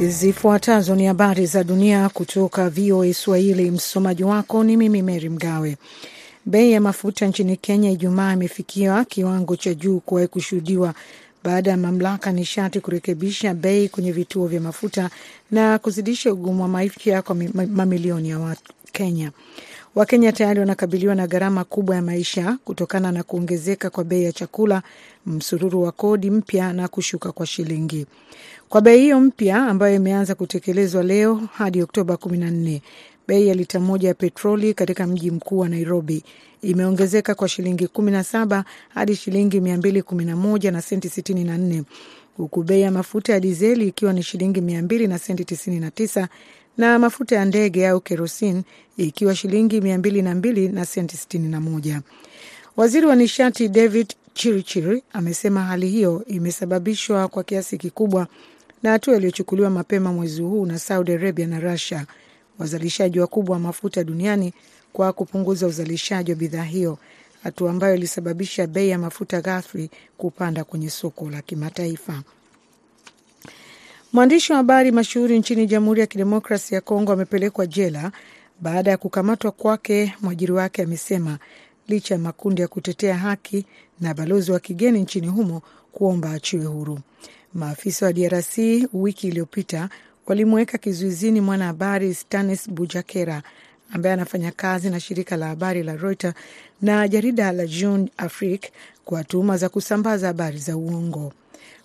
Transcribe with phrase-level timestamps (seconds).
[0.00, 3.70] Zifuatazo ni habari za dunia kutoka VOA Swahili.
[3.70, 5.76] Msomaji wako ni mimi mery Mgawe.
[6.46, 10.94] Bei ya mafuta nchini Kenya Ijumaa imefikia kiwango cha juu kuwahi kushuhudiwa
[11.44, 15.10] baada ya mamlaka nishati kurekebisha bei kwenye vituo vya mafuta
[15.50, 17.34] na kuzidisha ugumu wa maisha kwa
[17.66, 19.30] mamilioni ya Wakenya.
[19.94, 24.82] Wakenya tayari wanakabiliwa na gharama kubwa ya maisha kutokana na kuongezeka kwa bei ya chakula,
[25.26, 28.06] msururu wa kodi mpya na kushuka kwa shilingi.
[28.68, 32.80] Kwa bei hiyo mpya ambayo imeanza kutekelezwa leo hadi Oktoba 14,
[33.28, 36.22] bei ya lita moja ya petroli katika mji mkuu wa Nairobi
[36.62, 41.82] imeongezeka kwa shilingi 17 hadi shilingi 211 na senti 64,
[42.36, 46.26] huku bei ya mafuta ya dizeli ikiwa ni shilingi 200 na senti 99
[46.78, 48.62] na mafuta ya ndege au kerosin
[48.96, 52.00] ikiwa shilingi 202 na senti 61.
[52.76, 58.26] Waziri wa nishati David Chirichiri amesema hali hiyo imesababishwa kwa kiasi kikubwa
[58.86, 62.06] na hatua iliyochukuliwa mapema mwezi huu na Saudi Arabia na Russia,
[62.58, 64.52] wazalishaji wakubwa wa mafuta duniani,
[64.92, 66.98] kwa kupunguza uzalishaji wa bidhaa hiyo,
[67.42, 72.22] hatua ambayo ilisababisha bei ya mafuta ghafi kupanda kwenye soko la kimataifa.
[74.12, 78.12] Mwandishi wa habari mashuhuri nchini Jamhuri ya Kidemokrasi ya Kongo amepelekwa jela
[78.60, 80.14] baada ya kukamatwa kwake.
[80.20, 81.38] Mwajiri wake amesema
[81.88, 83.66] licha ya makundi ya kutetea haki
[84.00, 85.62] na balozi wa kigeni nchini humo
[85.92, 86.98] kuomba achiwe huru.
[87.56, 88.58] Maafisa wa DRC
[88.92, 89.88] wiki iliyopita
[90.26, 93.42] walimweka kizuizini mwanahabari Stanis Bujakera
[93.92, 96.34] ambaye anafanya kazi na shirika la habari la Reuters
[96.82, 98.70] na jarida la Jeune Afrique
[99.04, 101.32] kwa tuhuma za kusambaza habari za uongo.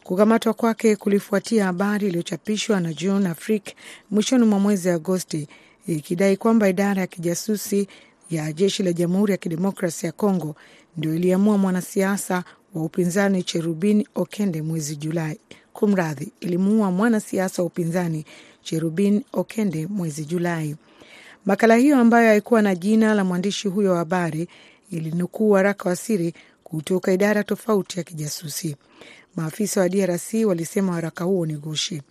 [0.03, 3.75] Kukamatwa kwake kulifuatia habari iliyochapishwa na Jeune Afrique
[4.11, 5.47] mwishoni mwa mwezi Agosti
[5.87, 7.87] ikidai kwamba idara ya kijasusi
[8.29, 10.55] ya jeshi la Jamhuri ya Kidemokrasia ya Kongo
[10.97, 15.39] ndio iliamua mwanasiasa wa upinzani Cherubin Okende mwezi Julai.
[15.73, 18.25] Kumradhi, ilimuua mwanasiasa wa upinzani
[18.63, 20.75] Cherubin Okende mwezi Julai.
[21.45, 24.47] Makala hiyo ambayo haikuwa na jina la mwandishi huyo wa habari
[24.91, 26.33] ilinukuu waraka wa siri
[26.63, 28.75] kutoka idara tofauti ya kijasusi.
[29.35, 32.01] Maafisa wa DRC walisema waraka huo ni gushi.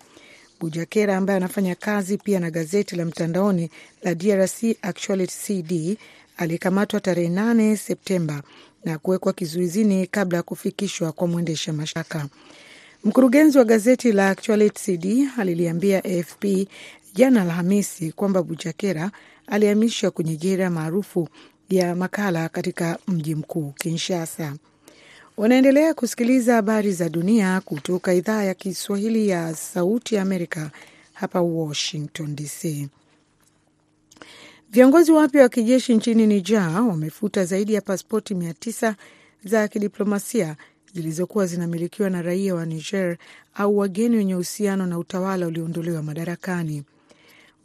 [0.61, 3.71] Bujakera ambaye anafanya kazi pia na gazeti la mtandaoni
[4.03, 5.99] la DRC Actuality CD
[6.37, 8.43] alikamatwa tarehe 8 Septemba
[8.85, 12.29] na kuwekwa kizuizini kabla ya kufikishwa kwa mwendesha mashtaka.
[13.05, 16.45] Mkurugenzi wa gazeti la Actuality CD aliliambia AFP
[17.15, 19.11] jana Alhamisi kwamba Bujakera
[19.47, 21.29] alihamishwa kwenye jela maarufu
[21.71, 24.55] ya Makala katika mji mkuu Kinshasa.
[25.37, 30.71] Wanaendelea kusikiliza habari za dunia kutoka idhaa ya Kiswahili ya Sauti Amerika
[31.13, 32.89] hapa Washington DC.
[34.71, 38.97] Viongozi wapya wa kijeshi nchini Niger wamefuta zaidi ya paspoti mia tisa
[39.45, 40.57] za kidiplomasia
[40.95, 43.17] zilizokuwa zinamilikiwa na raia wa Niger
[43.55, 46.83] au wageni wenye uhusiano na utawala ulioondolewa madarakani.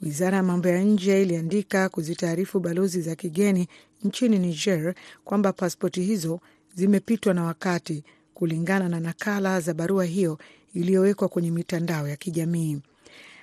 [0.01, 3.67] Wizara ya mambo ya nje iliandika kuzitaarifu balozi za kigeni
[4.03, 4.93] nchini Niger
[5.23, 6.39] kwamba paspoti hizo
[6.75, 8.03] zimepitwa na wakati,
[8.33, 10.37] kulingana na nakala za barua hiyo
[10.73, 12.81] iliyowekwa kwenye mitandao ya kijamii.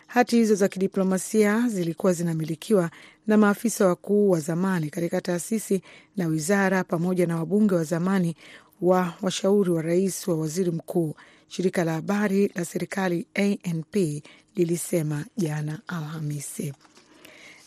[0.07, 2.91] Hati hizo za kidiplomasia zilikuwa zinamilikiwa
[3.27, 5.83] na maafisa wakuu wa zamani katika taasisi
[6.17, 8.37] na wizara pamoja na wabunge wa zamani
[8.83, 11.15] wa washauri wa rais wa waziri mkuu,
[11.49, 14.23] shirika la habari la serikali ANP
[14.57, 16.73] lilisema jana Alhamisi.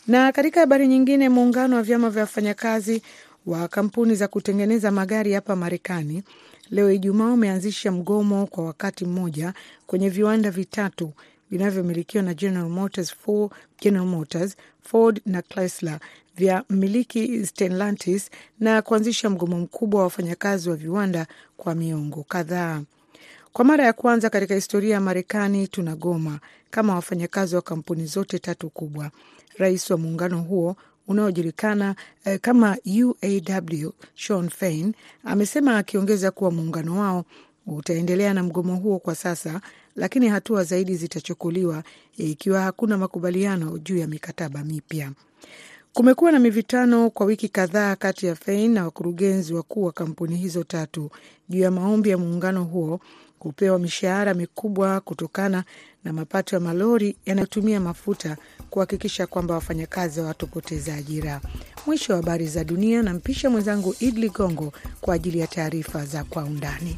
[0.06, 3.02] Na katika habari nyingine, muungano wa vyama vya wafanyakazi
[3.46, 6.22] wa kampuni za kutengeneza magari hapa Marekani
[6.70, 9.54] leo Ijumaa umeanzisha mgomo kwa wakati mmoja
[9.86, 11.12] kwenye viwanda vitatu
[11.50, 15.98] vinavyomilikiwa na General Motors, Ford, General Motors, Ford na Chrysler
[16.36, 18.30] vya mmiliki Stellantis
[18.60, 22.82] na kuanzisha mgomo mkubwa wa wafanyakazi wa viwanda kwa miongo kadhaa.
[23.52, 26.40] Kwa mara ya kwanza katika historia ya Marekani tunagoma
[26.70, 29.10] kama wafanyakazi wa kampuni zote tatu kubwa.
[29.58, 30.76] Rais wa muungano huo
[31.08, 34.94] unaojulikana eh, kama UAW Sean Fain
[35.24, 37.24] amesema, akiongeza kuwa muungano wao
[37.66, 39.60] utaendelea na mgomo huo kwa sasa,
[39.96, 41.82] lakini hatua zaidi zitachukuliwa
[42.16, 45.12] ikiwa hakuna makubaliano juu ya mikataba mipya.
[45.92, 50.64] Kumekuwa na mivitano kwa wiki kadhaa kati ya Fein na wakurugenzi wakuu wa kampuni hizo
[50.64, 51.10] tatu
[51.48, 53.00] juu ya maombi ya muungano huo
[53.38, 55.64] kupewa mishahara mikubwa kutokana
[56.04, 58.36] na mapato ya malori yanayotumia mafuta
[58.70, 61.40] kuhakikisha kwamba wafanyakazi hawatopoteza ajira.
[61.86, 66.24] Mwisho wa habari za dunia, na mpisha mwenzangu Id Ligongo kwa ajili ya taarifa za
[66.24, 66.96] kwa undani.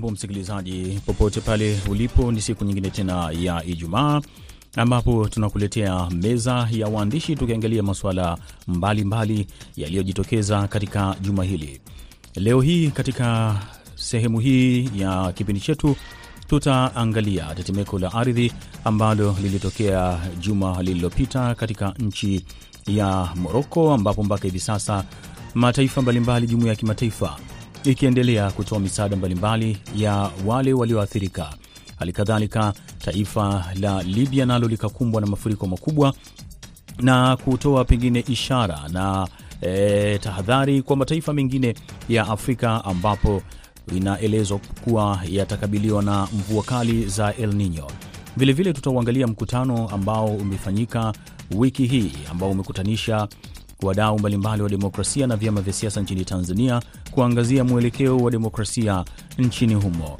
[0.00, 4.20] Ujambo msikilizaji, popote pale ulipo, ni siku nyingine tena ya Ijumaa
[4.76, 8.38] ambapo tunakuletea meza ya waandishi tukiangalia masuala
[8.68, 11.80] mbalimbali yaliyojitokeza katika juma hili.
[12.34, 13.56] Leo hii katika
[13.94, 15.96] sehemu hii ya kipindi chetu
[16.48, 18.52] tutaangalia tetemeko la ardhi
[18.84, 22.44] ambalo lilitokea juma lililopita katika nchi
[22.86, 25.04] ya Moroko, ambapo mpaka hivi sasa
[25.54, 27.36] mataifa mbalimbali, jumuiya ya kimataifa
[27.84, 31.54] ikiendelea kutoa misaada mbalimbali ya wale walioathirika.
[31.98, 36.14] Hali kadhalika taifa la Libya nalo likakumbwa na mafuriko makubwa
[36.98, 39.28] na kutoa pengine ishara na
[39.62, 41.74] e, tahadhari kwa mataifa mengine
[42.08, 43.42] ya Afrika ambapo
[43.96, 47.86] inaelezwa kuwa yatakabiliwa na mvua kali za El Nino.
[48.36, 51.12] Vilevile tutauangalia mkutano ambao umefanyika
[51.54, 53.28] wiki hii ambao umekutanisha
[53.82, 59.04] wadau mbalimbali wa demokrasia na vyama vya siasa nchini Tanzania kuangazia mwelekeo wa demokrasia
[59.38, 60.16] nchini humo.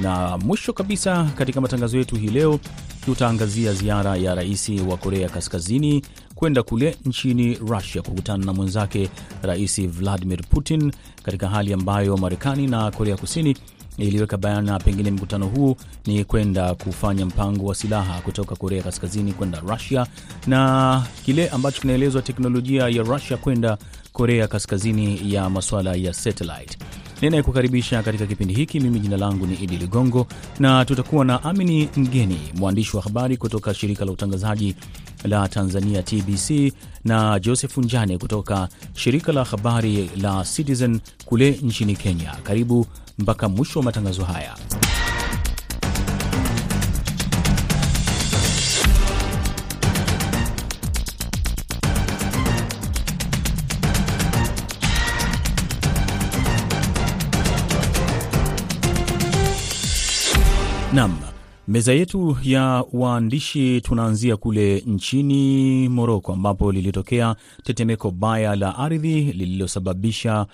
[0.00, 2.60] Na mwisho kabisa katika matangazo yetu hii leo
[3.04, 6.02] tutaangazia ziara ya rais wa Korea Kaskazini
[6.34, 9.08] kwenda kule nchini Russia kukutana na mwenzake
[9.42, 13.56] Rais Vladimir Putin, katika hali ambayo Marekani na Korea Kusini
[13.98, 15.76] iliweka bayana pengine mkutano huu
[16.06, 20.06] ni kwenda kufanya mpango wa silaha kutoka Korea Kaskazini kwenda Russia,
[20.46, 23.78] na kile ambacho kinaelezwa teknolojia ya Rusia kwenda
[24.12, 26.78] Korea Kaskazini ya masuala ya satellite.
[27.22, 30.26] Ninayekukaribisha katika kipindi hiki mimi jina langu ni Idi Ligongo,
[30.58, 34.74] na tutakuwa na Amini Mgeni, mwandishi wa habari kutoka shirika la utangazaji
[35.24, 36.72] la Tanzania TBC,
[37.04, 42.34] na Joseph Njane kutoka shirika la habari la Citizen kule nchini Kenya.
[42.42, 42.86] Karibu
[43.18, 44.56] mpaka mwisho wa matangazo haya.
[60.92, 61.16] Nam,
[61.68, 70.46] meza yetu ya waandishi tunaanzia kule nchini Moroko ambapo lilitokea tetemeko baya la ardhi lililosababisha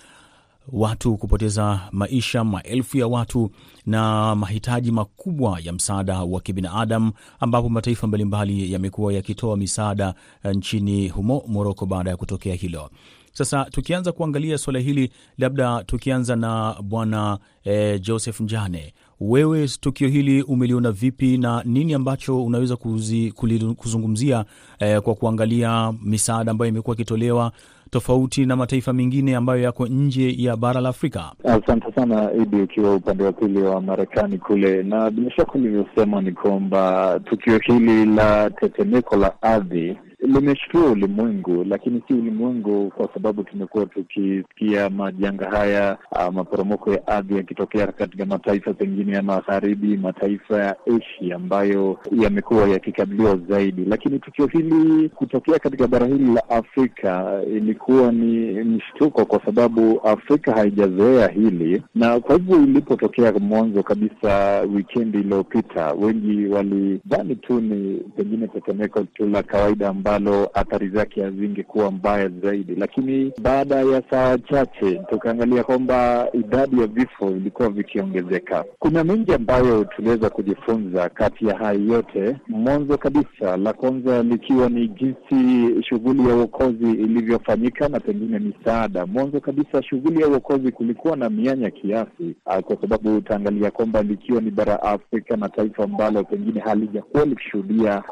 [0.69, 3.51] watu kupoteza maisha, maelfu ya watu
[3.87, 10.15] na mahitaji makubwa ya msaada wa kibinadamu, ambapo mataifa mbalimbali yamekuwa yakitoa misaada
[10.55, 12.91] nchini humo Moroko baada ya kutokea hilo.
[13.33, 20.43] Sasa tukianza kuangalia suala hili, labda tukianza na bwana eh, Joseph Njane, wewe tukio hili
[20.43, 23.33] umeliona vipi na nini ambacho unaweza kuzi,
[23.77, 24.45] kuzungumzia
[24.79, 27.53] eh, kwa kuangalia misaada ambayo imekuwa ikitolewa
[27.91, 31.33] tofauti na mataifa mengine ambayo yako nje ya bara la Afrika?
[31.45, 36.33] Asante sana Idi, ukiwa upande wa pili wa Marekani kule, na bila shaka ulivyosema ni
[36.33, 43.87] kwamba tukio hili la tetemeko la ardhi limeshtua ulimwengu, lakini si ulimwengu kwa sababu tumekuwa
[43.87, 50.77] tukisikia majanga haya, uh, maporomoko ya ardhi yakitokea katika mataifa pengine ya magharibi, mataifa ya
[50.87, 58.13] Asia ambayo yamekuwa yakikabiliwa zaidi, lakini tukio hili kutokea katika bara hili la Afrika ilikuwa
[58.13, 65.93] ni mshtuko, kwa sababu Afrika haijazoea hili, na kwa hivyo ilipotokea mwanzo kabisa wikendi iliyopita,
[65.93, 72.75] wengi walidhani tu ni pengine tetemeko tu la kawaida ambalo athari zake hazingekuwa mbaya zaidi,
[72.75, 78.65] lakini baada ya saa chache tukaangalia kwamba idadi ya vifo ilikuwa vikiongezeka.
[78.79, 82.37] Kuna mengi ambayo tuliweza kujifunza kati ya hayo yote.
[82.49, 89.07] Mwanzo kabisa, la kwanza likiwa ni jinsi shughuli ya uokozi ilivyofanyika na pengine misaada.
[89.07, 94.51] Mwanzo kabisa, shughuli ya uokozi kulikuwa na mianya kiasi, kwa sababu utaangalia kwamba likiwa ni
[94.51, 98.03] bara Afrika na taifa ambalo pengine halijakuwa likishuhudia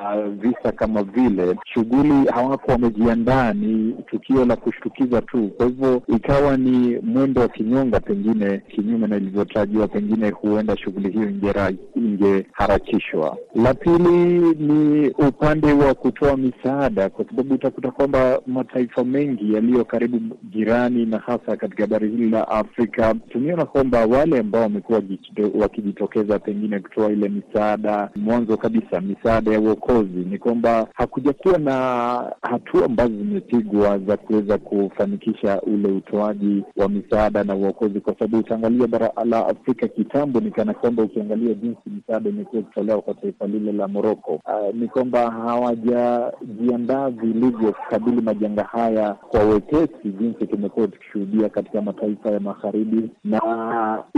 [0.40, 1.55] visa kama vile
[2.35, 5.49] hawako wamejiandaa, ni tukio la kushtukiza tu.
[5.57, 11.30] Kwa hivyo ikawa ni mwendo wa kinyonga, pengine kinyume na ilivyotarajiwa, pengine huenda shughuli hiyo
[11.97, 13.37] ingeharakishwa.
[13.54, 20.37] La pili ni upande wa kutoa misaada, kwa sababu utakuta kwamba mataifa mengi yaliyo karibu
[20.50, 25.02] jirani na hasa katika bara hili la Afrika, tumeona kwamba wale ambao wamekuwa
[25.54, 31.77] wakijitokeza pengine kutoa ile misaada, mwanzo kabisa misaada ya uokozi, ni kwamba hakujakuwa na
[32.42, 38.87] hatua ambazo zimepigwa za kuweza kufanikisha ule utoaji wa misaada na uokozi, kwa sababu utaangalia
[38.87, 43.73] bara la Afrika kitambo, ni kana kwamba ukiangalia jinsi misaada imekuwa ikitolewa kwa taifa lile
[43.73, 51.49] la Moroko, uh, ni kwamba hawajajiandaa vilivyo kukabili majanga haya kwa wepesi, jinsi tumekuwa tukishuhudia
[51.49, 53.40] katika mataifa ya magharibi, na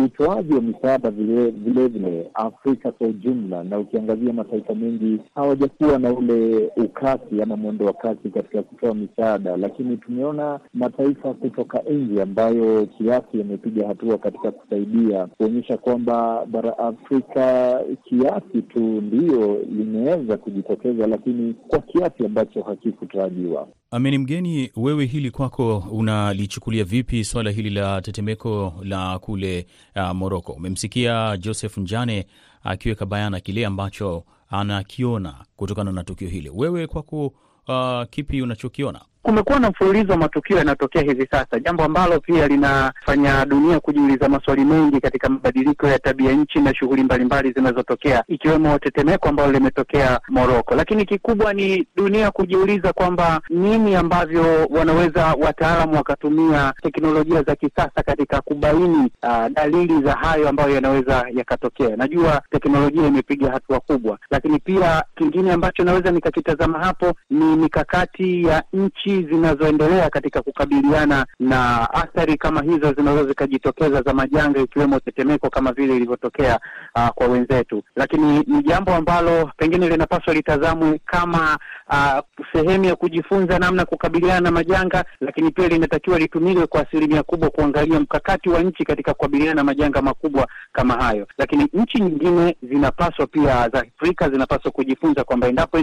[0.05, 6.71] utoaji wa misaada vilevile vile Afrika kwa ujumla, na ukiangazia mataifa mengi hawajakuwa na ule
[6.77, 13.39] ukasi na mwendo wa kasi katika kutoa misaada, lakini tumeona mataifa kutoka nje ambayo kiasi
[13.39, 21.79] yamepiga hatua katika kusaidia kuonyesha kwamba bara Afrika kiasi tu ndiyo limeweza kujitokeza, lakini kwa
[21.79, 23.69] kiasi ambacho hakikutarajiwa.
[23.91, 29.67] Amini Mgeni, wewe hili kwako unalichukulia vipi swala hili la tetemeko la kule
[29.97, 30.53] uh, Moroko?
[30.53, 32.27] Umemsikia Joseph Njane
[32.65, 36.51] akiweka bayana kile ambacho anakiona kutokana na tukio hili.
[36.55, 37.27] Wewe kwako,
[37.69, 39.01] uh, kipi unachokiona?
[39.23, 44.65] Kumekuwa na mfululizo wa matukio yanayotokea hivi sasa, jambo ambalo pia linafanya dunia kujiuliza maswali
[44.65, 50.75] mengi katika mabadiliko ya tabia nchi na shughuli mbalimbali zinazotokea ikiwemo tetemeko ambalo limetokea Moroko.
[50.75, 58.41] Lakini kikubwa ni dunia kujiuliza kwamba nini ambavyo wanaweza wataalamu wakatumia teknolojia za kisasa katika
[58.41, 61.97] kubaini uh, dalili za hayo ambayo yanaweza yakatokea.
[61.97, 68.63] Najua teknolojia imepiga hatua kubwa, lakini pia kingine ambacho naweza nikakitazama hapo ni mikakati ya
[68.73, 75.73] nchi zinazoendelea katika kukabiliana na athari kama hizo zinaweza zikajitokeza za majanga ikiwemo tetemeko kama
[75.73, 76.61] vile ilivyotokea
[76.95, 82.19] uh, kwa wenzetu, lakini ni jambo ambalo pengine linapaswa litazamwe kama uh,
[82.53, 88.01] sehemu ya kujifunza namna kukabiliana na majanga, lakini pia linatakiwa litumiwe kwa asilimia kubwa kuangalia
[88.01, 91.27] mkakati wa nchi katika kukabiliana na majanga makubwa kama hayo.
[91.39, 95.79] Lakini nchi nyingine zinapaswa pia, za Afrika zinapaswa kujifunza kwamba endapo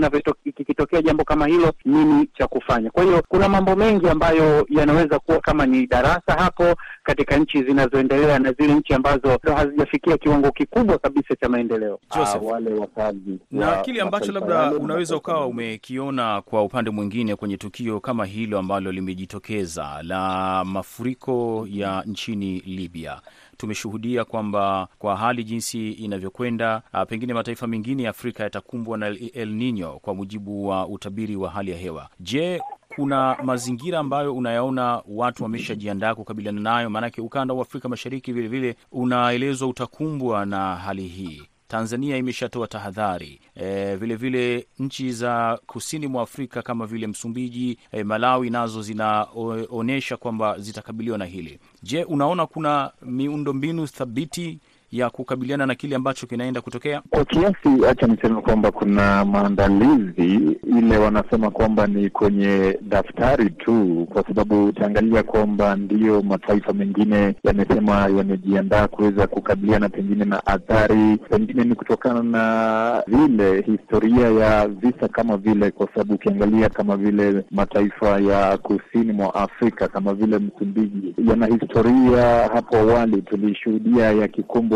[0.46, 2.90] ikitokea jambo kama hilo, nini cha kufanya.
[2.90, 8.40] Kwa hiyo kuna mambo mengi ambayo yanaweza kuwa kama ni darasa hapo katika nchi zinazoendelea
[8.40, 12.00] na zile nchi ambazo hazijafikia kiwango kikubwa kabisa cha maendeleo.
[12.16, 17.58] Joseph, wale wakazi na wa kile ambacho labda unaweza ukawa umekiona kwa upande mwingine kwenye
[17.58, 23.22] tukio kama hilo ambalo limejitokeza la mafuriko ya nchini Libya.
[23.58, 29.50] Tumeshuhudia kwamba kwa hali jinsi inavyokwenda, ah, pengine mataifa mengine ya Afrika yatakumbwa na El
[29.50, 32.10] Nino kwa mujibu wa utabiri wa hali ya hewa.
[32.20, 32.62] Je,
[32.98, 36.90] kuna mazingira ambayo unayaona watu wameshajiandaa kukabiliana nayo?
[36.90, 41.42] Maanake ukanda wa Afrika Mashariki vilevile unaelezwa utakumbwa na hali hii.
[41.68, 43.96] Tanzania imeshatoa tahadhari vilevile.
[43.96, 51.18] vilevile nchi za kusini mwa Afrika kama vile Msumbiji, e, Malawi nazo zinaonyesha kwamba zitakabiliwa
[51.18, 51.60] na hili.
[51.84, 54.60] Je, unaona kuna miundombinu thabiti
[54.92, 57.02] ya kukabiliana na kile ambacho kinaenda kutokea?
[57.10, 64.24] Kwa kiasi, hacha niseme kwamba kuna maandalizi, ile wanasema kwamba ni kwenye daftari tu, kwa
[64.24, 71.76] sababu utaangalia kwamba ndiyo mataifa mengine yamesema yamejiandaa kuweza kukabiliana pengine na athari, pengine ni
[71.76, 78.58] kutokana na vile historia ya visa kama vile, kwa sababu ukiangalia kama vile mataifa ya
[78.58, 84.12] kusini mwa Afrika kama vile Msumbiji yana historia, hapo awali tulishuhudia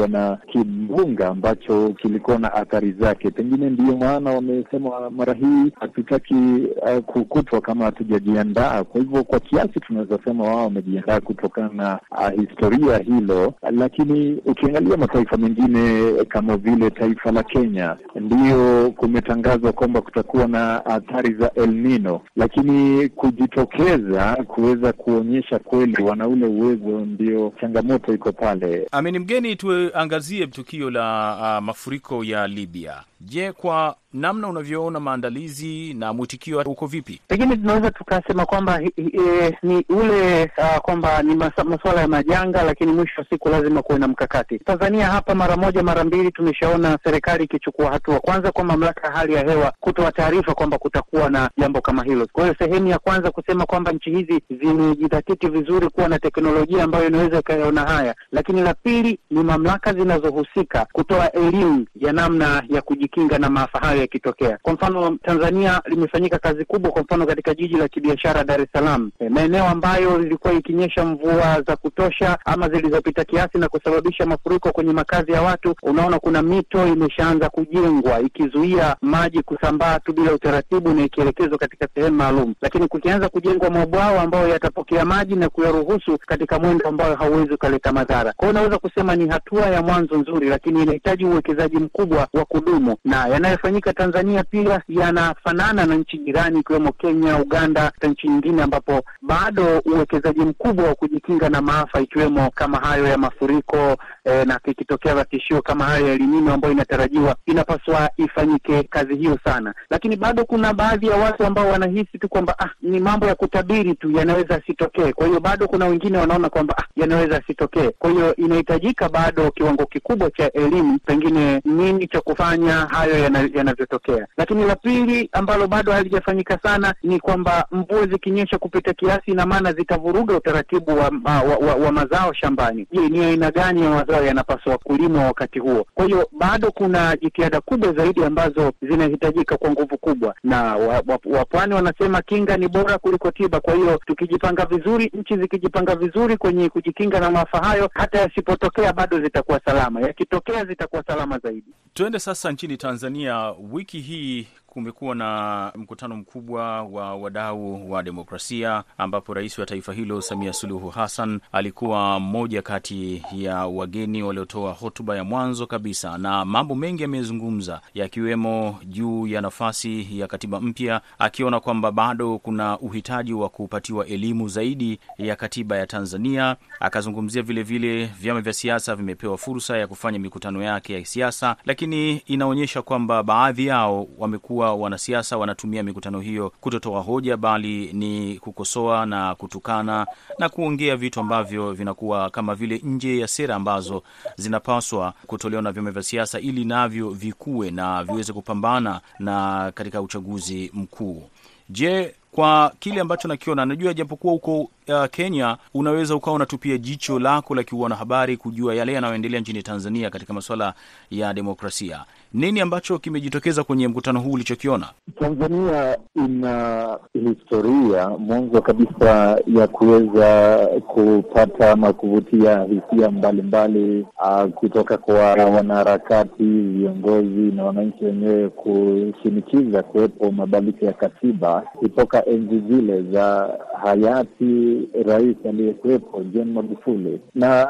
[0.01, 3.31] yakikumbwa na kimbunga ambacho kilikuwa na athari zake.
[3.31, 6.33] Pengine ndiyo maana wamesema mara hii hatutaki
[6.81, 8.83] uh, kukutwa kama hatujajiandaa.
[8.83, 14.97] Kwa hivyo kwa kiasi tunaweza sema wao wamejiandaa kutokana na uh, historia hilo, lakini ukiangalia
[14.97, 21.69] mataifa mengine kama vile taifa la Kenya, ndiyo kumetangazwa kwamba kutakuwa na athari za El
[21.69, 28.87] Nino, lakini kujitokeza kuweza kuonyesha kweli wana ule uwezo, ndio changamoto iko pale.
[28.91, 29.55] Amini Mgeni,
[29.91, 33.03] tuangazie tukio la uh, mafuriko ya Libya.
[33.25, 37.21] Je, kwa namna unavyoona maandalizi na mwitikio uko vipi?
[37.27, 41.35] Pengine tunaweza tukasema kwamba hi- eh, ni ule uh, kwamba ni
[41.65, 44.59] masuala ya majanga, lakini mwisho wa siku lazima kuwe na mkakati.
[44.59, 49.33] Tanzania hapa mara moja mara mbili tumeshaona serikali ikichukua hatua, kwanza kwa mamlaka ya hali
[49.33, 52.27] ya hewa kutoa taarifa kwamba kutakuwa na jambo kama hilo.
[52.31, 57.07] Kwa hiyo sehemu ya kwanza kusema kwamba nchi hizi zimejidhatiti vizuri kuwa na teknolojia ambayo
[57.07, 63.37] inaweza ikayaona haya, lakini la pili ni mamlaka zinazohusika kutoa elimu ya namna ya kujikinga
[63.39, 64.57] na maafa hayo yakitokea.
[64.61, 69.11] Kwa mfano, Tanzania limefanyika kazi kubwa, kwa mfano katika jiji la kibiashara Dar es Salaam,
[69.19, 74.93] e, maeneo ambayo ilikuwa ikinyesha mvua za kutosha ama zilizopita kiasi na kusababisha mafuriko kwenye
[74.93, 75.75] makazi ya watu.
[75.83, 82.15] Unaona, kuna mito imeshaanza kujengwa ikizuia maji kusambaa tu bila utaratibu na ikielekezwa katika sehemu
[82.17, 87.91] maalum, lakini kukianza kujengwa mabwawa ambayo yatapokea maji na kuyaruhusu katika mwendo ambayo hauwezi ukaleta
[87.91, 88.33] madhara.
[88.33, 92.97] Kwa hiyo unaweza kusema ni hatua ya mwanzo nzuri, lakini inahitaji uwekezaji mkubwa wa kudumu,
[93.05, 99.01] na yanayofanyika Tanzania pia yanafanana na nchi jirani ikiwemo Kenya, Uganda, hata nchi nyingine ambapo
[99.21, 105.25] bado uwekezaji mkubwa wa kujikinga na maafa ikiwemo kama hayo ya mafuriko eh, na kikitokea
[105.25, 110.73] tishio kama hali ya elimino ambayo inatarajiwa, inapaswa ifanyike kazi hiyo sana, lakini bado kuna
[110.73, 115.11] baadhi ya watu ambao wanahisi tu kwamba ah, ni mambo ya kutabiri tu, yanaweza asitokee.
[115.13, 117.89] Kwa hiyo bado kuna wengine wanaona kwamba ah, yanaweza asitokee.
[117.99, 123.17] Kwa hiyo inahitajika bado kiwango kikubwa cha elimu, pengine nini cha kufanya hayo
[123.53, 124.27] yanavyotokea yana.
[124.37, 129.73] Lakini la pili ambalo bado halijafanyika sana ni kwamba mvua zikinyesha kupita kiasi, ina maana
[129.73, 132.87] zitavuruga utaratibu wa, wa, wa, wa mazao shambani.
[132.91, 135.85] Je, ni aina gani ya mazao yanapaswa kulimwa wakati huo?
[135.93, 141.75] Kwa hiyo bado kuna jitihada kubwa zaidi ambazo zinahitajika kwa nguvu kubwa, na wapwani wa,
[141.75, 143.59] wa wanasema kinga ni bora kuliko tiba.
[143.59, 149.19] Kwa hiyo tukijipanga vizuri, nchi zikijipanga vizuri kwenye kujikinga na maafa hayo, hata yasipotokea bado
[149.21, 151.67] zitakuwa salama, yakitokea zitakuwa salama zaidi.
[151.93, 153.53] Tuende sasa nchini Tanzania.
[153.71, 160.21] Wiki hii kumekuwa na mkutano mkubwa wa wadau wa demokrasia ambapo rais wa taifa hilo
[160.21, 166.75] Samia Suluhu Hassan alikuwa mmoja kati ya wageni waliotoa hotuba ya mwanzo kabisa, na mambo
[166.75, 173.49] mengi yamezungumza, yakiwemo juu ya nafasi ya katiba mpya, akiona kwamba bado kuna uhitaji wa
[173.49, 176.55] kupatiwa elimu zaidi ya katiba ya Tanzania.
[176.79, 182.81] Akazungumzia vilevile vyama vya siasa vimepewa fursa ya kufanya mikutano yake ya siasa, lakini inaonyesha
[182.81, 190.07] kwamba baadhi yao wamekuwa wanasiasa wanatumia mikutano hiyo kutotoa hoja, bali ni kukosoa na kutukana
[190.39, 194.03] na kuongea vitu ambavyo vinakuwa kama vile nje ya sera ambazo
[194.35, 200.71] zinapaswa kutolewa na vyama vya siasa ili navyo vikue na viweze kupambana na katika uchaguzi
[200.73, 201.23] mkuu.
[201.69, 207.55] Je, kwa kile ambacho nakiona, najua japokuwa huko uh, Kenya unaweza ukawa unatupia jicho lako
[207.55, 210.73] la kiuanahabari kujua yale yanayoendelea nchini Tanzania katika masuala
[211.11, 212.05] ya demokrasia.
[212.33, 214.87] Nini ambacho kimejitokeza kwenye mkutano huu ulichokiona?
[215.19, 220.57] Tanzania ina historia mwanzo kabisa ya kuweza
[220.87, 230.31] kupata ama kuvutia hisia mbalimbali uh, kutoka kwa wanaharakati, viongozi na wananchi wenyewe kushinikiza kuwepo
[230.31, 237.67] mabadiliko ya katiba kutoka enzi zile za hayati rais aliyekuwepo John Magufuli, na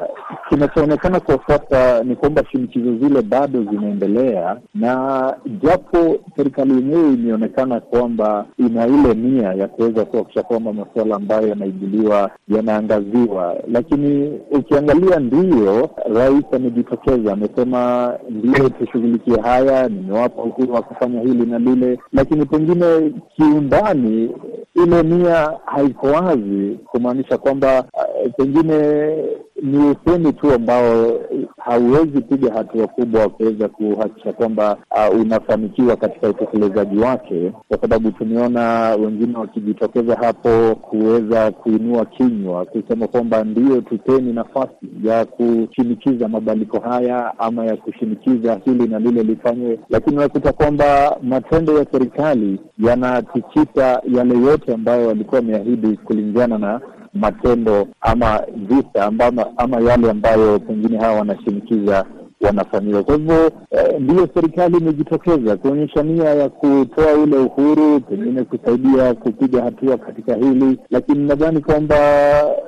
[0.49, 8.45] kinachoonekana kwa sasa ni kwamba shinikizo zile bado zinaendelea, na japo serikali yenyewe imeonekana kwamba
[8.57, 16.43] ina ile nia ya kuweza kuhakikisha kwamba masuala ambayo yanaibuliwa yanaangaziwa, lakini ukiangalia, ndiyo rais
[16.53, 24.29] amejitokeza, amesema ndiyo tushughulikie haya, nimewapa uhuru wa kufanya hili na lile, lakini pengine kiundani
[24.75, 25.53] ile nia
[26.01, 29.13] haiko wazi, kumaanisha kwamba uh, pengine
[29.61, 31.19] ni usemi tu ambao
[31.57, 38.95] hauwezi piga hatua kubwa kuweza kuhakikisha kwamba uh, unafanikiwa katika utekelezaji wake, kwa sababu tumeona
[38.95, 47.39] wengine wakijitokeza hapo kuweza kuinua kinywa kusema kwamba ndiyo, tupeni nafasi ya kushinikiza mabadiliko haya
[47.39, 54.37] ama ya kushinikiza hili na lile lifanywe, lakini unakuta kwamba matendo ya serikali yanatikita yale
[54.39, 56.81] yote ambayo walikuwa wameahidi kulingana na
[57.13, 62.05] matendo ama visa ama, ama yale ambayo pengine hawa wanashinikiza
[62.41, 63.03] wanafanyiwa.
[63.03, 69.63] Kwa hivyo eh, ndiyo serikali imejitokeza kuonyesha nia ya kutoa ule uhuru, pengine kusaidia kupiga
[69.63, 71.95] hatua katika hili, lakini nadhani kwamba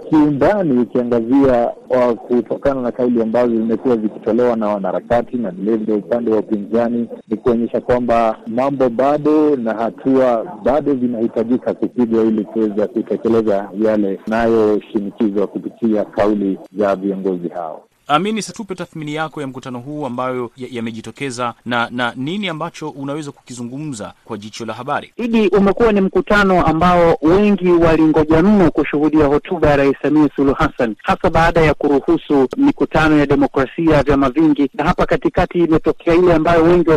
[0.09, 1.71] kiundani ukiangazia
[2.27, 7.81] kutokana na kauli ambazo zimekuwa zikitolewa na wanaharakati na vilevile upande wa upinzani, ni kuonyesha
[7.81, 16.57] kwamba mambo bado na hatua bado zinahitajika kupigwa ili kuweza kutekeleza yale nayoshinikizwa kupitia kauli
[16.77, 17.83] za viongozi hao.
[18.07, 23.31] Amini, situpe tathmini yako ya mkutano huu ambayo yamejitokeza ya na na nini ambacho unaweza
[23.31, 25.13] kukizungumza kwa jicho la habari.
[25.17, 30.95] Idi, umekuwa ni mkutano ambao wengi walingoja mno kushuhudia hotuba ya Rais Samia Suluhu Hassan,
[31.03, 36.63] hasa baada ya kuruhusu mikutano ya demokrasia vyama vingi, na hapa katikati imetokea ile ambayo
[36.63, 36.89] wengi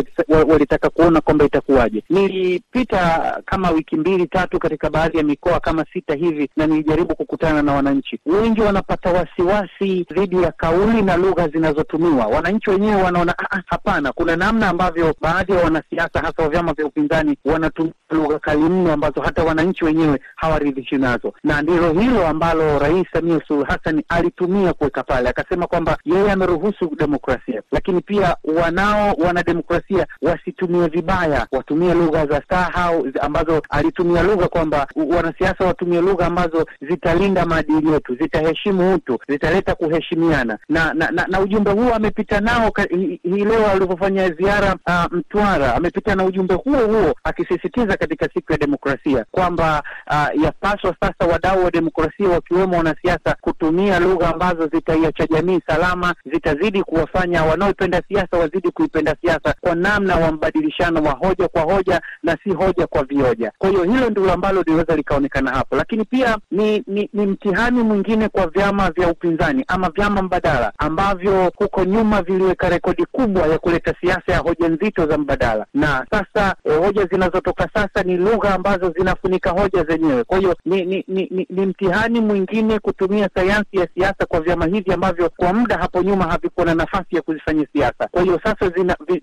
[0.47, 2.03] walitaka kuona kwamba itakuwaje.
[2.09, 7.61] Nilipita kama wiki mbili tatu katika baadhi ya mikoa kama sita hivi, na nilijaribu kukutana
[7.61, 8.19] na wananchi.
[8.25, 12.25] Wengi wanapata wasiwasi dhidi ya kauli na lugha zinazotumiwa.
[12.27, 17.37] Wananchi wenyewe wanaona hapana, kuna namna ambavyo baadhi ya wanasiasa hasa wa vyama vya upinzani
[17.45, 23.07] wanatumia lugha kali mno ambazo hata wananchi wenyewe hawaridhishi nazo, na ndilo hilo ambalo Rais
[23.13, 30.07] Samia Suluhu Hassan alitumia kuweka pale, akasema kwamba yeye ameruhusu demokrasia, lakini pia wanao wanademokrasia
[30.21, 37.26] wasitumie vibaya, watumie lugha za staha ambazo alitumia lugha kwamba wanasiasa watumie lugha ambazo zitali
[37.27, 42.71] zitalinda maadili yetu, zitaheshimu utu, zitaleta kuheshimiana na na, na, na ujumbe huo amepita nao
[42.89, 48.51] hii hi leo alivyofanya ziara uh, Mtwara, amepita na ujumbe huo huo akisisitiza katika siku
[48.51, 55.27] ya demokrasia kwamba uh, yapaswa sasa wadau wa demokrasia wakiwemo wanasiasa kutumia lugha ambazo zitaiacha
[55.27, 61.47] jamii salama, zitazidi kuwafanya wanaoipenda siasa wazidi kuipenda siasa kwa namna wa mbadilishano wa hoja
[61.47, 63.51] kwa hoja na si hoja kwa vioja.
[63.57, 68.29] Kwa hiyo hilo ndilo ambalo linaweza likaonekana hapo, lakini pia ni, ni, ni mtihani mwingine
[68.29, 73.93] kwa vyama vya upinzani ama vyama mbadala ambavyo huko nyuma viliweka rekodi kubwa ya kuleta
[74.01, 78.93] siasa ya hoja nzito za mbadala, na sasa eh, hoja zinazotoka sasa ni lugha ambazo
[78.97, 80.23] zinafunika hoja zenyewe.
[80.23, 84.65] Kwa hiyo ni ni, ni, ni ni mtihani mwingine kutumia sayansi ya siasa kwa vyama
[84.65, 88.07] hivi ambavyo kwa muda hapo nyuma havikuwa na nafasi ya kuzifanyia siasa.
[88.11, 88.71] Kwa hiyo sasa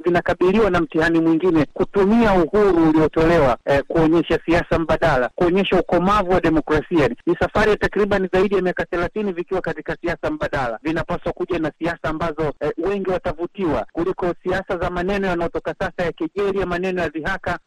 [0.05, 7.09] vinakabiliwa na mtihani mwingine kutumia uhuru uliotolewa eh, kuonyesha siasa mbadala, kuonyesha ukomavu wa demokrasia.
[7.27, 11.99] Ni safari takriban zaidi ya miaka thelathini vikiwa katika siasa mbadala, vinapaswa kuja na siasa
[12.09, 17.09] ambazo eh, wengi watavutiwa kuliko siasa za maneno yanayotoka sasa ya kejeli, ya maneno ya
[17.09, 17.59] dhihaka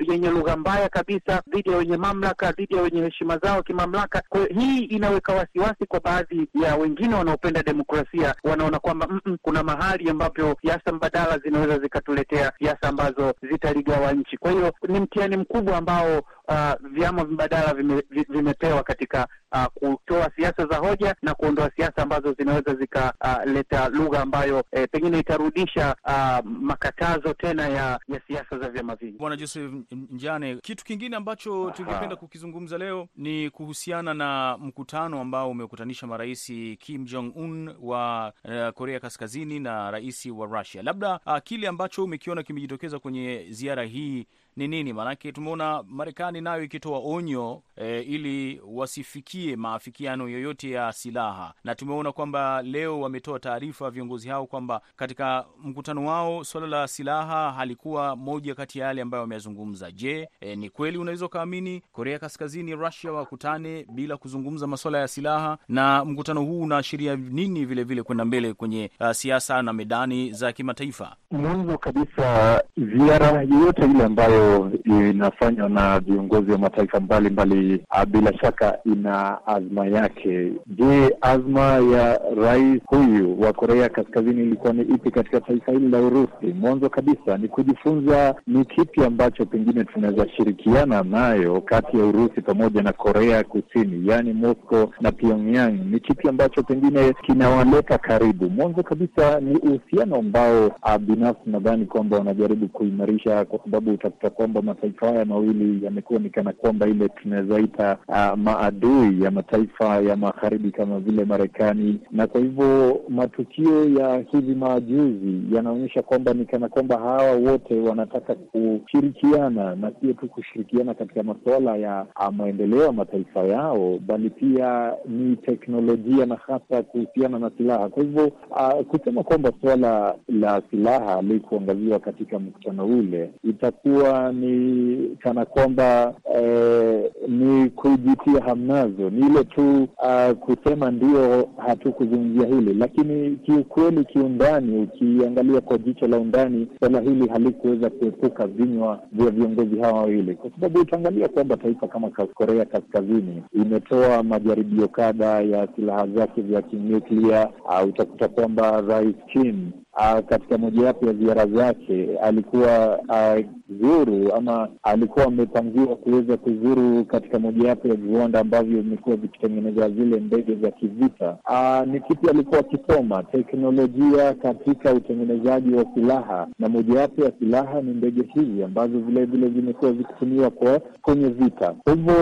[0.00, 4.22] yenye lugha mbaya kabisa dhidi ya wenye mamlaka, dhidi ya wenye heshima zao kimamlaka.
[4.28, 9.62] Kwa hii inaweka wasiwasi kwa baadhi ya wengine wanaopenda demokrasia, wanaona kwamba mm -mm, kuna
[9.62, 14.36] mahali ambapo siasa mbadala zinaweza zikatuletea siasa ambazo zitaligawa nchi.
[14.36, 20.66] Kwa hiyo ni mtihani mkubwa ambao Uh, vyama mbadala vime, vimepewa katika uh, kutoa siasa
[20.66, 26.50] za hoja na kuondoa siasa ambazo zinaweza zikaleta uh, lugha ambayo eh, pengine itarudisha uh,
[26.50, 29.18] makatazo tena ya, ya siasa za vyama vingi.
[29.18, 29.72] Bwana Joseph
[30.10, 36.46] Njane, kitu kingine ambacho tungependa kukizungumza leo ni kuhusiana na mkutano ambao umekutanisha marais
[36.78, 40.82] Kim Jong Un wa uh, Korea Kaskazini na rais wa Russia.
[40.82, 44.92] Labda uh, kile ambacho umekiona kimejitokeza kwenye ziara hii ni nini?
[44.92, 52.12] Maanake tumeona Marekani nayo ikitoa onyo e, ili wasifikie maafikiano yoyote ya silaha, na tumeona
[52.12, 58.54] kwamba leo wametoa taarifa viongozi hao kwamba katika mkutano wao suala la silaha halikuwa moja
[58.54, 59.90] kati ya yale ambayo wameyazungumza.
[59.92, 65.58] Je, e, ni kweli unaweza ukaamini Korea Kaskazini, Rusia wakutane bila kuzungumza masuala ya silaha?
[65.68, 71.16] Na mkutano huu unaashiria nini vilevile kwenda mbele kwenye uh, siasa na medani za kimataifa?
[71.30, 74.41] Mwanzo kabisa ziara yoyote ile ambayo
[74.84, 80.52] inafanywa na viongozi wa mataifa mbalimbali bila shaka ina azma yake.
[80.66, 85.98] Je, azma ya rais huyu wa Korea Kaskazini ilikuwa ni ipi katika taifa hili la
[86.00, 86.46] Urusi?
[86.60, 92.82] Mwanzo kabisa ni kujifunza ni kipi ambacho pengine tunaweza shirikiana nayo kati ya Urusi pamoja
[92.82, 95.72] na Korea Kusini, yaani Moscow na Pyongyang.
[95.90, 98.50] Ni kipi ambacho pengine kinawaleta karibu?
[98.50, 105.06] Mwanzo kabisa ni uhusiano ambao binafsi nadhani kwamba wanajaribu kuimarisha, kwa sababu utakuta kwamba mataifa
[105.08, 111.00] haya mawili yamekuwa ni kana kwamba ile tunawezaita uh, maadui ya mataifa ya magharibi kama
[111.00, 117.32] vile Marekani, na kwa hivyo matukio ya hivi majuzi yanaonyesha kwamba ni kana kwamba hawa
[117.32, 124.30] wote wanataka kushirikiana na sio tu kushirikiana katika masuala ya maendeleo ya mataifa yao, bali
[124.30, 127.88] pia ni teknolojia na hasa kuhusiana na silaha.
[127.88, 135.44] Kwa hivyo uh, kusema kwamba suala la silaha likuangaziwa katika mkutano ule itakuwa ni kana
[135.44, 144.04] kwamba eh, ni kujitia hamnazo, ni ile tu uh, kusema ndio hatukuzungumzia hili, lakini kiukweli,
[144.04, 150.34] kiundani, ukiangalia kwa jicho la undani, swala hili halikuweza kuepuka vinywa vya viongozi hawa wawili,
[150.34, 156.62] kwa sababu utaangalia kwamba taifa kama Korea Kaskazini imetoa majaribio kadha ya silaha zake vya
[156.62, 157.48] kinyuklia.
[157.64, 163.44] Uh, utakuta kwamba Rais Kim Uh, katika mojawapo ya ziara zake alikuwa uh,
[163.80, 170.54] zuru ama alikuwa amepangiwa kuweza kuzuru katika mojawapo ya viwanda ambavyo vimekuwa vikitengeneza zile ndege
[170.54, 171.36] za kivita.
[171.50, 173.22] Uh, ni kipi alikuwa akisoma?
[173.22, 179.92] Teknolojia katika utengenezaji wa silaha, na mojawapo ya silaha ni ndege hizi ambazo vilevile zimekuwa
[179.92, 181.74] zikitumiwa kwa kwenye vita.
[181.84, 182.14] Kwa hivyo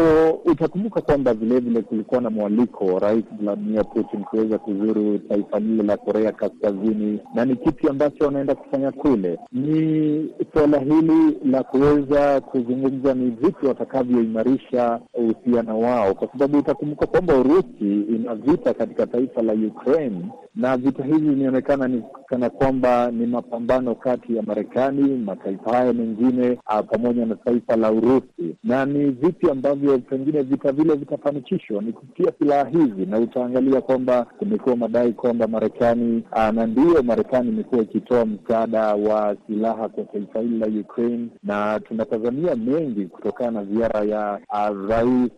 [0.45, 5.97] utakumbuka kwamba vilevile kulikuwa na mwaliko wa Rais Vladimir Putin kuweza kuzuru taifa lile la
[5.97, 9.39] Korea Kaskazini na ni kipi ambacho wanaenda kufanya kule?
[9.53, 17.35] Ni suala hili la kuweza kuzungumza ni vipi watakavyoimarisha uhusiano wao, kwa sababu utakumbuka kwamba
[17.37, 20.23] Urusi ina vita katika taifa la Ukraine
[20.55, 26.59] na vita hivi vinaonekana ni kana kwamba ni mapambano kati ya Marekani, mataifa haya mengine
[26.91, 32.33] pamoja na taifa la Urusi, na ni vipi ambavyo pengine vita vile vitafanikishwa ni kupitia
[32.39, 38.95] silaha hizi, na utaangalia kwamba kumekuwa madai kwamba Marekani na ndiyo Marekani imekuwa ikitoa msaada
[38.95, 44.89] wa silaha kwa taifa hili la Ukraine, na tunatazamia mengi kutokana na ziara ya uh,
[44.91, 45.31] Rais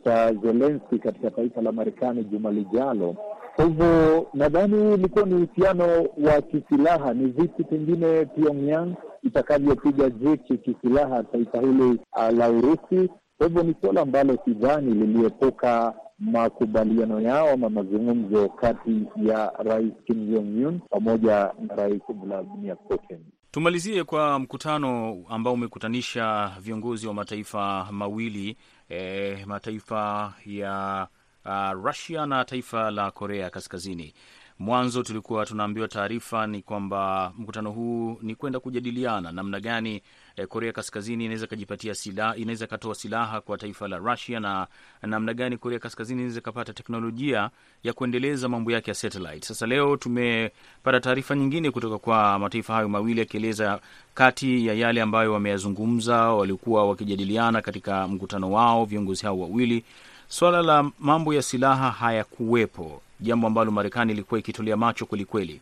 [0.42, 3.14] Zelenski katika taifa la Marekani juma lijalo.
[3.56, 5.84] Kwa hivyo nadhani huu ulikuwa ni uhusiano
[6.26, 13.10] wa kisilaha, ni vipi pengine Pyongyang itakavyopiga jeki kisilaha taifa hili uh, la Urusi.
[13.38, 20.30] Kwa hivyo ni suala ambalo sidhani liliepuka makubaliano yao ama mazungumzo kati ya Rais Kim
[20.30, 23.18] Jong Un pamoja na Rais Vladimir Putin.
[23.50, 28.56] Tumalizie kwa mkutano ambao umekutanisha viongozi wa mataifa mawili
[28.88, 31.06] eh, mataifa ya
[31.44, 34.14] uh, Russia na taifa la Korea Kaskazini.
[34.58, 40.02] Mwanzo tulikuwa tunaambiwa taarifa ni kwamba mkutano huu ni kwenda kujadiliana namna gani
[40.36, 44.66] eh, Korea Kaskazini inaweza kajipatia silaha, inaweza katoa silaha kwa taifa la Russia na
[45.02, 47.50] namna gani Korea Kaskazini inaweza ikapata teknolojia
[47.84, 49.46] ya kuendeleza mambo yake ya satellite.
[49.46, 53.80] Sasa leo tumepata taarifa nyingine kutoka kwa mataifa hayo mawili yakieleza
[54.14, 59.84] kati ya yale ambayo wameyazungumza, walikuwa wakijadiliana katika mkutano wao viongozi hao wawili,
[60.28, 65.60] swala la mambo ya silaha hayakuwepo jambo ambalo Marekani ilikuwa ikitolea macho kwelikweli.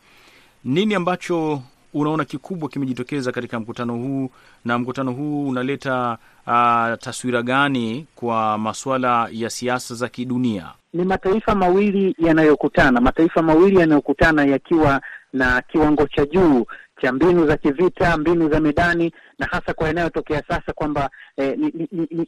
[0.64, 1.62] Nini ambacho
[1.94, 4.31] unaona kikubwa kimejitokeza katika mkutano huu,
[4.64, 10.68] na mkutano huu unaleta uh, taswira gani kwa masuala ya siasa za kidunia?
[10.92, 15.00] Ni mataifa mawili yanayokutana, mataifa mawili yanayokutana yakiwa
[15.33, 16.66] na kiwango cha juu
[17.02, 21.58] cha mbinu za kivita, mbinu za medani, na hasa kwa yanayotokea sasa kwamba eh,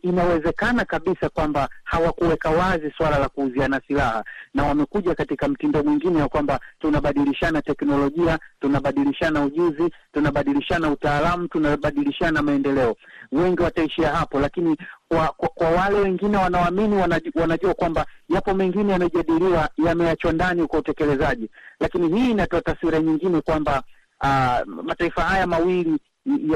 [0.03, 6.29] inawezekana kabisa kwamba hawakuweka wazi swala la kuuziana silaha, na wamekuja katika mtindo mwingine wa
[6.29, 12.97] kwamba tunabadilishana teknolojia, tunabadilishana ujuzi, tunabadilishana utaalamu, tunabadilishana maendeleo.
[13.33, 14.77] Wengi wataishia hapo, lakini
[15.09, 20.79] kwa, kwa, kwa wale wengine wanaoamini wanajua, wanajua kwamba yapo mengine yamejadiliwa, yameachwa ndani kwa
[20.79, 23.83] utekelezaji, lakini hii inatoa taswira nyingine kwamba
[24.23, 25.99] Uh, mataifa haya mawili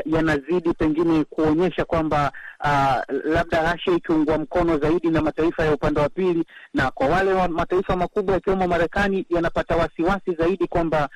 [0.06, 2.32] yanazidi pengine kuonyesha kwamba
[2.64, 7.32] uh, labda Russia ikiungwa mkono zaidi na mataifa ya upande wa pili, na kwa wale
[7.32, 11.08] wa mataifa makubwa yakiwemo Marekani yanapata wasiwasi zaidi kwamba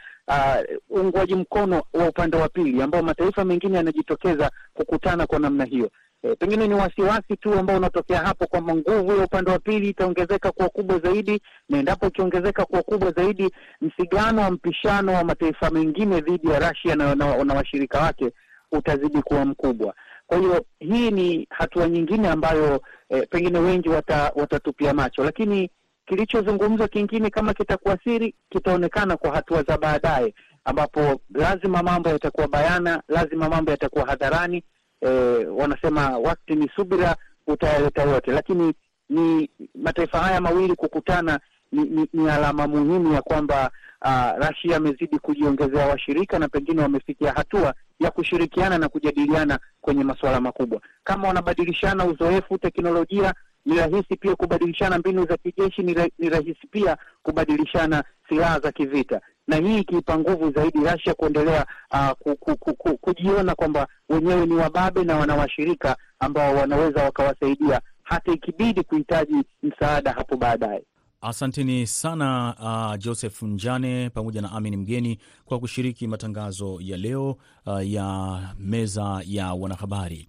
[0.90, 5.90] uungwaji uh, mkono wa upande wa pili ambao mataifa mengine yanajitokeza kukutana kwa namna hiyo.
[6.22, 10.52] E, pengine ni wasiwasi tu ambao unatokea hapo kwamba nguvu ya upande wa pili itaongezeka
[10.52, 16.20] kuwa kubwa zaidi, na endapo ikiongezeka kuwa kubwa zaidi, msigano wa mpishano wa mataifa mengine
[16.20, 18.30] dhidi ya Russia na, na, na washirika wake
[18.72, 19.94] utazidi kuwa mkubwa.
[20.26, 25.70] Kwa hiyo hii ni hatua nyingine ambayo e, pengine wengi wata, watatupia macho, lakini
[26.06, 33.02] kilichozungumzwa kingine kama kitakuwa siri kitaonekana kwa hatua za baadaye, ambapo lazima mambo yatakuwa bayana,
[33.08, 34.64] lazima mambo yatakuwa hadharani.
[35.00, 35.08] E,
[35.46, 38.74] wanasema wakati ni subira utayaleta yote, lakini
[39.08, 41.40] ni mataifa haya mawili kukutana
[41.72, 43.70] ni, ni, ni alama muhimu ya kwamba
[44.04, 50.40] uh, Russia amezidi kujiongezea washirika na pengine wamefikia hatua ya kushirikiana na kujadiliana kwenye masuala
[50.40, 50.80] makubwa.
[51.04, 53.34] Kama wanabadilishana uzoefu, teknolojia,
[53.66, 58.72] ni rahisi pia kubadilishana mbinu za kijeshi, ni, ra, ni rahisi pia kubadilishana silaha za
[58.72, 63.88] kivita, na hii ikiipa nguvu zaidi Russia kuendelea uh, ku, ku, ku, ku, kujiona kwamba
[64.08, 70.82] wenyewe ni wababe na wana washirika ambao wanaweza wakawasaidia hata ikibidi kuhitaji msaada hapo baadaye.
[71.20, 77.36] Asanteni sana uh, Joseph Njane pamoja na Amin Mgeni kwa kushiriki matangazo ya leo
[77.66, 80.28] uh, ya meza ya wanahabari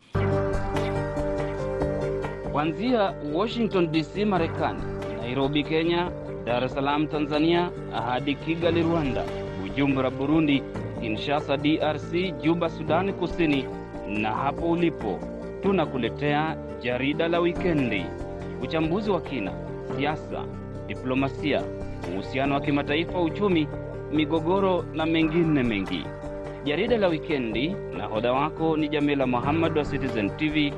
[2.52, 4.82] kuanzia Washington DC, Marekani,
[5.22, 6.12] Nairobi, Kenya,
[6.46, 9.24] Dar es Salaam, Tanzania, hadi Kigali, Rwanda,
[9.62, 10.64] Bujumbura, Burundi,
[11.00, 13.66] Kinshasa, DRC, Juba, Sudani Kusini,
[14.08, 15.20] na hapo ulipo
[15.64, 18.06] tunakuletea jarida la wikendi,
[18.64, 19.52] uchambuzi wa kina,
[19.98, 20.44] siasa
[20.88, 21.62] diplomasia,
[22.14, 23.68] uhusiano wa kimataifa, uchumi,
[24.12, 26.06] migogoro na mengine mengi.
[26.66, 30.74] Jarida la wikendi, nahodha wako ni Jamila Muhammad wa Citizen TV,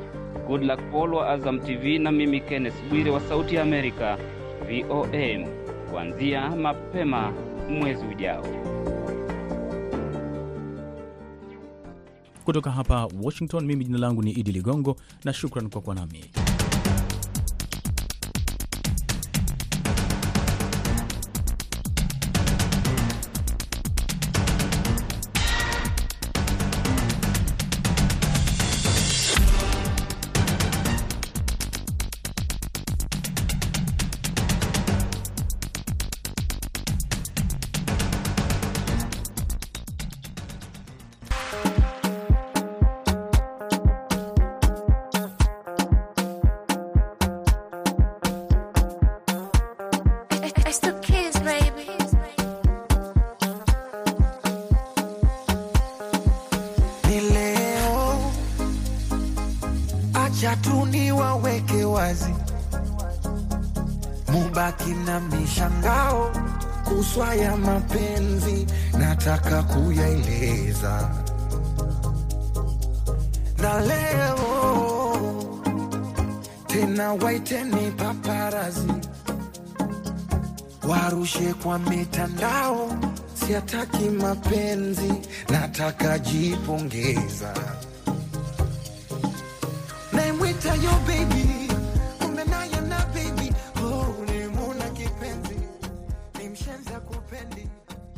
[0.47, 4.17] Goodluck Paul wa Azam TV na mimi Kenneth Bwire wa Sauti ya Amerika
[4.63, 5.47] VOA,
[5.91, 7.33] kuanzia mapema
[7.69, 8.45] mwezi ujao.
[12.45, 16.25] Kutoka hapa Washington, mimi jina langu ni Idi Ligongo na shukran kwa kuwa nami.
[67.13, 68.65] Kuswa ya mapenzi,
[68.97, 71.09] nataka kuyaeleza.
[73.61, 74.37] Na leo
[76.67, 78.93] tena, waiteni paparazi.
[80.89, 82.89] Warushe kwa mitandao,
[83.33, 85.13] siataki mapenzi,
[85.49, 87.53] nataka jipongeza,